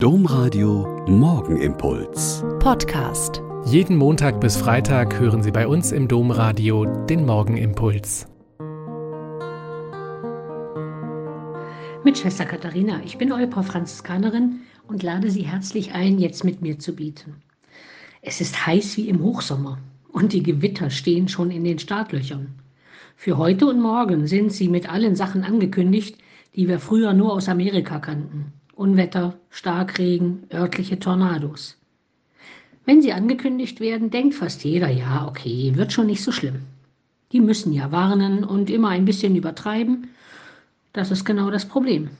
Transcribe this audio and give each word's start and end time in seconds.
Domradio 0.00 1.04
Morgenimpuls. 1.08 2.44
Podcast. 2.60 3.42
Jeden 3.64 3.96
Montag 3.96 4.40
bis 4.40 4.56
Freitag 4.56 5.18
hören 5.18 5.42
Sie 5.42 5.50
bei 5.50 5.66
uns 5.66 5.90
im 5.90 6.06
Domradio 6.06 6.84
den 7.06 7.26
Morgenimpuls. 7.26 8.28
Mit 12.04 12.16
Schwester 12.16 12.44
Katharina, 12.44 13.00
ich 13.04 13.18
bin 13.18 13.32
eure 13.32 13.50
Franziskanerin 13.50 14.60
und 14.86 15.02
lade 15.02 15.32
Sie 15.32 15.42
herzlich 15.42 15.94
ein, 15.94 16.20
jetzt 16.20 16.44
mit 16.44 16.62
mir 16.62 16.78
zu 16.78 16.94
beten. 16.94 17.42
Es 18.22 18.40
ist 18.40 18.68
heiß 18.68 18.98
wie 18.98 19.08
im 19.08 19.20
Hochsommer 19.20 19.78
und 20.12 20.32
die 20.32 20.44
Gewitter 20.44 20.90
stehen 20.90 21.26
schon 21.26 21.50
in 21.50 21.64
den 21.64 21.80
Startlöchern. 21.80 22.54
Für 23.16 23.36
heute 23.36 23.66
und 23.66 23.80
morgen 23.80 24.28
sind 24.28 24.52
sie 24.52 24.68
mit 24.68 24.88
allen 24.88 25.16
Sachen 25.16 25.42
angekündigt, 25.42 26.18
die 26.54 26.68
wir 26.68 26.78
früher 26.78 27.14
nur 27.14 27.32
aus 27.32 27.48
Amerika 27.48 27.98
kannten. 27.98 28.52
Unwetter, 28.78 29.36
Starkregen, 29.50 30.44
örtliche 30.54 31.00
Tornados. 31.00 31.76
Wenn 32.86 33.02
sie 33.02 33.12
angekündigt 33.12 33.80
werden, 33.80 34.10
denkt 34.10 34.36
fast 34.36 34.62
jeder, 34.62 34.88
ja, 34.88 35.26
okay, 35.26 35.72
wird 35.74 35.92
schon 35.92 36.06
nicht 36.06 36.22
so 36.22 36.30
schlimm. 36.30 36.60
Die 37.32 37.40
müssen 37.40 37.72
ja 37.72 37.90
warnen 37.90 38.44
und 38.44 38.70
immer 38.70 38.90
ein 38.90 39.04
bisschen 39.04 39.34
übertreiben. 39.34 40.10
Das 40.92 41.10
ist 41.10 41.24
genau 41.24 41.50
das 41.50 41.66
Problem. 41.66 42.10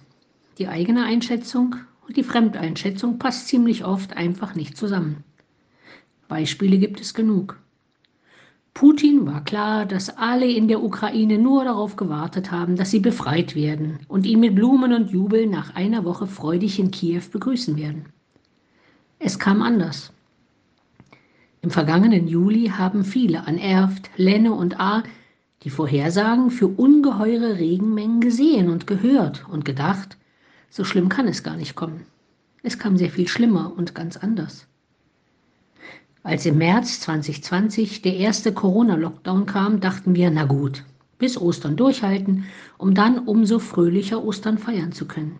Die 0.58 0.66
eigene 0.66 1.04
Einschätzung 1.04 1.76
und 2.08 2.16
die 2.16 2.24
Fremdeinschätzung 2.24 3.20
passt 3.20 3.46
ziemlich 3.46 3.84
oft 3.84 4.16
einfach 4.16 4.56
nicht 4.56 4.76
zusammen. 4.76 5.22
Beispiele 6.26 6.78
gibt 6.78 7.00
es 7.00 7.14
genug. 7.14 7.56
Putin 8.74 9.26
war 9.26 9.42
klar, 9.44 9.86
dass 9.86 10.16
alle 10.16 10.46
in 10.46 10.68
der 10.68 10.82
Ukraine 10.82 11.38
nur 11.38 11.64
darauf 11.64 11.96
gewartet 11.96 12.52
haben, 12.52 12.76
dass 12.76 12.90
sie 12.90 13.00
befreit 13.00 13.54
werden 13.54 13.98
und 14.08 14.24
ihn 14.24 14.40
mit 14.40 14.54
Blumen 14.54 14.92
und 14.92 15.10
Jubel 15.10 15.46
nach 15.46 15.74
einer 15.74 16.04
Woche 16.04 16.26
freudig 16.26 16.78
in 16.78 16.90
Kiew 16.90 17.22
begrüßen 17.32 17.76
werden. 17.76 18.06
Es 19.18 19.38
kam 19.38 19.62
anders. 19.62 20.12
Im 21.60 21.70
vergangenen 21.70 22.28
Juli 22.28 22.68
haben 22.68 23.04
viele 23.04 23.46
an 23.48 23.58
Erft, 23.58 24.10
Lenne 24.16 24.52
und 24.52 24.78
Ahr 24.78 25.02
die 25.64 25.70
Vorhersagen 25.70 26.50
für 26.52 26.68
ungeheure 26.68 27.58
Regenmengen 27.58 28.20
gesehen 28.20 28.70
und 28.70 28.86
gehört 28.86 29.48
und 29.48 29.64
gedacht, 29.64 30.16
so 30.70 30.84
schlimm 30.84 31.08
kann 31.08 31.26
es 31.26 31.42
gar 31.42 31.56
nicht 31.56 31.74
kommen. 31.74 32.06
Es 32.62 32.78
kam 32.78 32.96
sehr 32.96 33.10
viel 33.10 33.26
schlimmer 33.26 33.72
und 33.76 33.94
ganz 33.94 34.16
anders. 34.16 34.68
Als 36.22 36.44
im 36.46 36.58
März 36.58 37.00
2020 37.00 38.02
der 38.02 38.16
erste 38.16 38.52
Corona-Lockdown 38.52 39.46
kam, 39.46 39.80
dachten 39.80 40.14
wir, 40.14 40.30
na 40.30 40.44
gut, 40.44 40.84
bis 41.18 41.40
Ostern 41.40 41.76
durchhalten, 41.76 42.44
um 42.76 42.94
dann 42.94 43.18
umso 43.18 43.58
fröhlicher 43.58 44.22
Ostern 44.24 44.58
feiern 44.58 44.92
zu 44.92 45.06
können. 45.06 45.38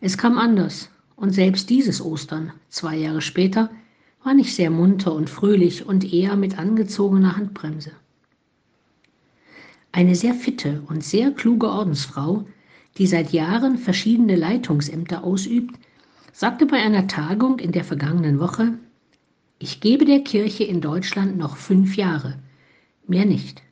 Es 0.00 0.16
kam 0.16 0.38
anders 0.38 0.90
und 1.16 1.30
selbst 1.32 1.70
dieses 1.70 2.00
Ostern, 2.00 2.52
zwei 2.68 2.96
Jahre 2.96 3.20
später, 3.20 3.70
war 4.22 4.34
nicht 4.34 4.54
sehr 4.54 4.70
munter 4.70 5.14
und 5.14 5.30
fröhlich 5.30 5.86
und 5.86 6.12
eher 6.12 6.36
mit 6.36 6.58
angezogener 6.58 7.36
Handbremse. 7.36 7.92
Eine 9.92 10.14
sehr 10.14 10.34
fitte 10.34 10.82
und 10.86 11.02
sehr 11.02 11.32
kluge 11.32 11.68
Ordensfrau, 11.68 12.44
die 12.96 13.06
seit 13.06 13.32
Jahren 13.32 13.76
verschiedene 13.76 14.36
Leitungsämter 14.36 15.24
ausübt, 15.24 15.74
sagte 16.32 16.66
bei 16.66 16.76
einer 16.76 17.06
Tagung 17.06 17.58
in 17.58 17.72
der 17.72 17.84
vergangenen 17.84 18.38
Woche, 18.38 18.74
ich 19.62 19.80
gebe 19.80 20.06
der 20.06 20.24
Kirche 20.24 20.64
in 20.64 20.80
Deutschland 20.80 21.36
noch 21.36 21.56
fünf 21.58 21.96
Jahre, 21.96 22.38
mehr 23.06 23.26
nicht. 23.26 23.62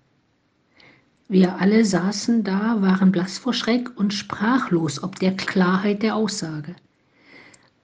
Wir 1.29 1.61
alle 1.61 1.85
saßen 1.85 2.45
da, 2.45 2.83
waren 2.83 3.11
blass 3.11 3.39
vor 3.39 3.55
Schreck 3.55 3.91
und 3.99 4.13
sprachlos 4.13 5.03
ob 5.03 5.19
der 5.19 5.35
Klarheit 5.35 6.03
der 6.03 6.15
Aussage. 6.15 6.77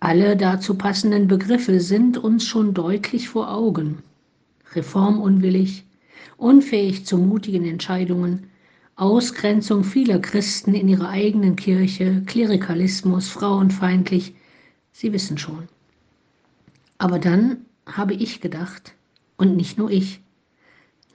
Alle 0.00 0.36
dazu 0.36 0.74
passenden 0.74 1.28
Begriffe 1.28 1.80
sind 1.80 2.18
uns 2.18 2.44
schon 2.44 2.74
deutlich 2.74 3.30
vor 3.30 3.50
Augen. 3.50 4.02
Reformunwillig, 4.74 5.84
unfähig 6.36 7.06
zu 7.06 7.16
mutigen 7.16 7.64
Entscheidungen, 7.64 8.50
Ausgrenzung 8.96 9.82
vieler 9.82 10.18
Christen 10.18 10.74
in 10.74 10.88
ihrer 10.88 11.08
eigenen 11.08 11.56
Kirche, 11.56 12.22
Klerikalismus, 12.26 13.28
frauenfeindlich, 13.28 14.34
Sie 14.92 15.12
wissen 15.12 15.38
schon. 15.38 15.68
Aber 16.98 17.18
dann 17.18 17.64
habe 17.86 18.14
ich 18.14 18.40
gedacht, 18.40 18.94
und 19.36 19.56
nicht 19.56 19.78
nur 19.78 19.90
ich. 19.90 20.20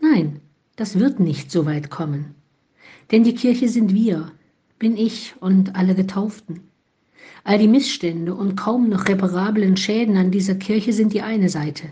Nein, 0.02 0.40
das 0.76 1.00
wird 1.00 1.20
nicht 1.20 1.52
so 1.52 1.66
weit 1.66 1.90
kommen. 1.90 2.36
Denn 3.12 3.24
die 3.24 3.36
Kirche 3.36 3.70
sind 3.70 3.94
wir, 3.94 4.32
bin 4.78 4.96
ich 4.98 5.36
und 5.40 5.76
alle 5.76 5.96
Getauften. 5.96 6.62
All 7.44 7.58
die 7.58 7.68
Missstände 7.68 8.36
und 8.36 8.56
kaum 8.56 8.90
noch 8.90 9.08
reparablen 9.08 9.78
Schäden 9.78 10.18
an 10.18 10.32
dieser 10.32 10.56
Kirche 10.56 10.94
sind 10.94 11.14
die 11.14 11.22
eine 11.22 11.50
Seite. 11.50 11.92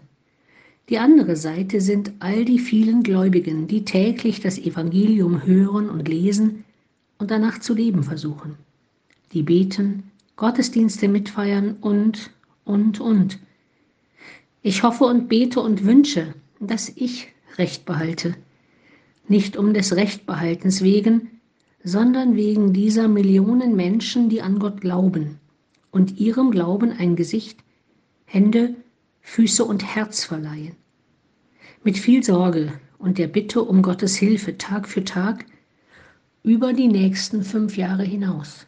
Die 0.89 0.99
andere 0.99 1.35
Seite 1.35 1.81
sind 1.81 2.13
all 2.19 2.45
die 2.45 2.59
vielen 2.59 3.03
Gläubigen, 3.03 3.67
die 3.67 3.83
täglich 3.83 4.39
das 4.39 4.57
Evangelium 4.57 5.45
hören 5.45 5.89
und 5.89 6.07
lesen 6.07 6.63
und 7.17 7.31
danach 7.31 7.59
zu 7.59 7.73
leben 7.73 8.03
versuchen. 8.03 8.55
Die 9.33 9.43
beten, 9.43 10.11
Gottesdienste 10.37 11.09
mitfeiern 11.09 11.75
und, 11.81 12.31
und, 12.63 13.01
und. 13.01 13.39
Ich 14.61 14.83
hoffe 14.83 15.05
und 15.05 15.27
bete 15.27 15.59
und 15.59 15.85
wünsche, 15.85 16.33
dass 16.59 16.89
ich 16.89 17.27
Recht 17.57 17.85
behalte. 17.85 18.35
Nicht 19.27 19.57
um 19.57 19.73
des 19.73 19.95
Rechtbehaltens 19.95 20.81
wegen, 20.81 21.29
sondern 21.83 22.35
wegen 22.35 22.73
dieser 22.73 23.07
Millionen 23.07 23.75
Menschen, 23.75 24.29
die 24.29 24.41
an 24.41 24.59
Gott 24.59 24.81
glauben 24.81 25.39
und 25.91 26.19
ihrem 26.19 26.51
Glauben 26.51 26.91
ein 26.91 27.15
Gesicht, 27.15 27.59
Hände, 28.25 28.75
Füße 29.21 29.63
und 29.63 29.83
Herz 29.95 30.23
verleihen. 30.23 30.75
Mit 31.83 31.97
viel 31.97 32.23
Sorge 32.23 32.73
und 32.97 33.17
der 33.17 33.27
Bitte 33.27 33.63
um 33.63 33.81
Gottes 33.81 34.15
Hilfe 34.15 34.57
Tag 34.57 34.87
für 34.87 35.03
Tag 35.03 35.45
über 36.43 36.73
die 36.73 36.87
nächsten 36.87 37.43
fünf 37.43 37.77
Jahre 37.77 38.03
hinaus. 38.03 38.67